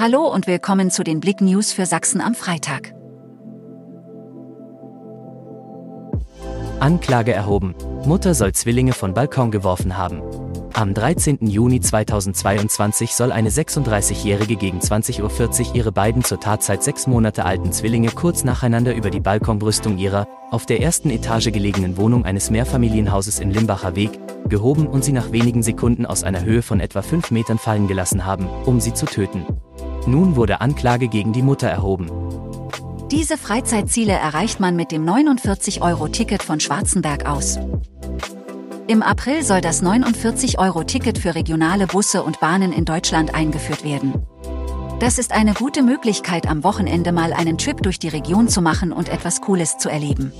Hallo 0.00 0.28
und 0.32 0.46
willkommen 0.46 0.92
zu 0.92 1.02
den 1.02 1.18
Blick 1.18 1.40
News 1.40 1.72
für 1.72 1.84
Sachsen 1.84 2.20
am 2.20 2.36
Freitag. 2.36 2.94
Anklage 6.78 7.32
erhoben. 7.32 7.74
Mutter 8.04 8.34
soll 8.34 8.52
Zwillinge 8.52 8.92
von 8.92 9.12
Balkon 9.12 9.50
geworfen 9.50 9.96
haben. 9.96 10.22
Am 10.72 10.94
13. 10.94 11.38
Juni 11.48 11.80
2022 11.80 13.12
soll 13.12 13.32
eine 13.32 13.50
36-Jährige 13.50 14.54
gegen 14.54 14.78
20.40 14.78 15.70
Uhr 15.70 15.74
ihre 15.74 15.90
beiden 15.90 16.22
zur 16.22 16.38
Tatzeit 16.38 16.84
sechs 16.84 17.08
Monate 17.08 17.44
alten 17.44 17.72
Zwillinge 17.72 18.10
kurz 18.10 18.44
nacheinander 18.44 18.94
über 18.94 19.10
die 19.10 19.18
Balkonbrüstung 19.18 19.98
ihrer, 19.98 20.28
auf 20.52 20.64
der 20.64 20.80
ersten 20.80 21.10
Etage 21.10 21.50
gelegenen 21.50 21.96
Wohnung 21.96 22.24
eines 22.24 22.50
Mehrfamilienhauses 22.50 23.40
in 23.40 23.50
Limbacher 23.50 23.96
Weg, 23.96 24.12
gehoben 24.48 24.86
und 24.86 25.02
sie 25.02 25.10
nach 25.12 25.32
wenigen 25.32 25.64
Sekunden 25.64 26.06
aus 26.06 26.22
einer 26.22 26.44
Höhe 26.44 26.62
von 26.62 26.78
etwa 26.78 27.02
5 27.02 27.32
Metern 27.32 27.58
fallen 27.58 27.88
gelassen 27.88 28.24
haben, 28.24 28.46
um 28.64 28.78
sie 28.78 28.94
zu 28.94 29.04
töten. 29.06 29.44
Nun 30.08 30.36
wurde 30.36 30.62
Anklage 30.62 31.08
gegen 31.08 31.32
die 31.32 31.42
Mutter 31.42 31.68
erhoben. 31.68 32.10
Diese 33.10 33.36
Freizeitziele 33.36 34.12
erreicht 34.12 34.58
man 34.58 34.74
mit 34.74 34.90
dem 34.90 35.04
49-Euro-Ticket 35.04 36.42
von 36.42 36.60
Schwarzenberg 36.60 37.26
aus. 37.26 37.58
Im 38.86 39.02
April 39.02 39.42
soll 39.42 39.60
das 39.60 39.82
49-Euro-Ticket 39.82 41.18
für 41.18 41.34
regionale 41.34 41.86
Busse 41.86 42.22
und 42.22 42.40
Bahnen 42.40 42.72
in 42.72 42.86
Deutschland 42.86 43.34
eingeführt 43.34 43.84
werden. 43.84 44.14
Das 44.98 45.18
ist 45.18 45.32
eine 45.32 45.52
gute 45.52 45.82
Möglichkeit, 45.82 46.48
am 46.48 46.64
Wochenende 46.64 47.12
mal 47.12 47.34
einen 47.34 47.58
Trip 47.58 47.80
durch 47.82 47.98
die 47.98 48.08
Region 48.08 48.48
zu 48.48 48.62
machen 48.62 48.92
und 48.92 49.10
etwas 49.10 49.42
Cooles 49.42 49.76
zu 49.76 49.90
erleben. 49.90 50.32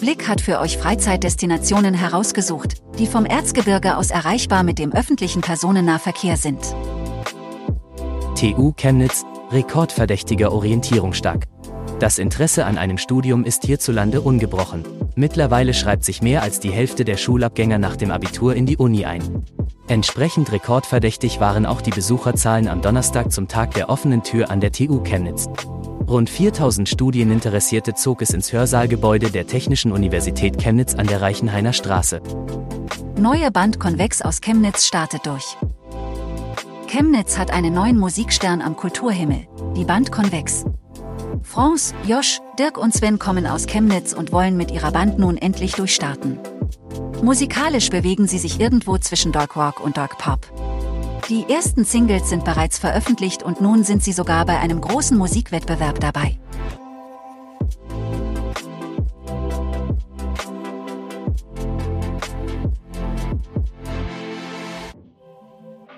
Blick 0.00 0.26
hat 0.26 0.40
für 0.40 0.58
euch 0.58 0.78
Freizeitdestinationen 0.78 1.94
herausgesucht, 1.94 2.74
die 2.98 3.06
vom 3.06 3.26
Erzgebirge 3.26 3.96
aus 3.96 4.10
erreichbar 4.10 4.62
mit 4.62 4.78
dem 4.78 4.92
öffentlichen 4.92 5.42
Personennahverkehr 5.42 6.36
sind. 6.36 6.60
TU 8.36 8.74
Chemnitz, 8.76 9.24
rekordverdächtiger 9.50 10.52
Orientierungstag. 10.52 11.46
Das 12.00 12.18
Interesse 12.18 12.66
an 12.66 12.76
einem 12.76 12.98
Studium 12.98 13.44
ist 13.44 13.64
hierzulande 13.64 14.20
ungebrochen. 14.20 14.84
Mittlerweile 15.14 15.72
schreibt 15.72 16.04
sich 16.04 16.20
mehr 16.20 16.42
als 16.42 16.60
die 16.60 16.70
Hälfte 16.70 17.06
der 17.06 17.16
Schulabgänger 17.16 17.78
nach 17.78 17.96
dem 17.96 18.10
Abitur 18.10 18.54
in 18.54 18.66
die 18.66 18.76
Uni 18.76 19.06
ein. 19.06 19.42
Entsprechend 19.88 20.52
rekordverdächtig 20.52 21.40
waren 21.40 21.64
auch 21.64 21.80
die 21.80 21.92
Besucherzahlen 21.92 22.68
am 22.68 22.82
Donnerstag 22.82 23.32
zum 23.32 23.48
Tag 23.48 23.72
der 23.72 23.88
offenen 23.88 24.22
Tür 24.22 24.50
an 24.50 24.60
der 24.60 24.70
TU 24.70 25.00
Chemnitz. 25.00 25.46
Rund 26.06 26.28
4000 26.28 26.90
Studieninteressierte 26.90 27.94
zog 27.94 28.20
es 28.20 28.34
ins 28.34 28.52
Hörsaalgebäude 28.52 29.30
der 29.30 29.46
Technischen 29.46 29.92
Universität 29.92 30.58
Chemnitz 30.58 30.94
an 30.94 31.06
der 31.06 31.22
Reichenhainer 31.22 31.72
Straße. 31.72 32.20
Neue 33.18 33.50
Band 33.50 33.80
Convex 33.80 34.20
aus 34.20 34.42
Chemnitz 34.42 34.84
startet 34.84 35.24
durch. 35.24 35.56
Chemnitz 36.86 37.36
hat 37.36 37.50
einen 37.50 37.74
neuen 37.74 37.98
Musikstern 37.98 38.62
am 38.62 38.76
Kulturhimmel, 38.76 39.48
die 39.76 39.84
Band 39.84 40.12
Convex. 40.12 40.64
France, 41.42 41.92
Josh, 42.06 42.40
Dirk 42.58 42.78
und 42.78 42.94
Sven 42.94 43.18
kommen 43.18 43.46
aus 43.46 43.66
Chemnitz 43.66 44.12
und 44.12 44.32
wollen 44.32 44.56
mit 44.56 44.70
ihrer 44.70 44.92
Band 44.92 45.18
nun 45.18 45.36
endlich 45.36 45.72
durchstarten. 45.72 46.38
Musikalisch 47.22 47.90
bewegen 47.90 48.28
sie 48.28 48.38
sich 48.38 48.60
irgendwo 48.60 48.98
zwischen 48.98 49.32
Dark 49.32 49.56
Rock 49.56 49.80
und 49.80 49.96
Dark 49.96 50.18
Pop. 50.18 50.46
Die 51.28 51.44
ersten 51.50 51.84
Singles 51.84 52.28
sind 52.28 52.44
bereits 52.44 52.78
veröffentlicht 52.78 53.42
und 53.42 53.60
nun 53.60 53.82
sind 53.82 54.04
sie 54.04 54.12
sogar 54.12 54.46
bei 54.46 54.58
einem 54.58 54.80
großen 54.80 55.18
Musikwettbewerb 55.18 55.98
dabei. 55.98 56.38